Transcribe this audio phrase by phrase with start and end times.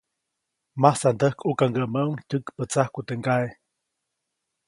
[0.81, 3.49] Masandäjkʼukaŋgäʼmäʼuŋ tyäkpätsajku teʼ ŋgaʼe.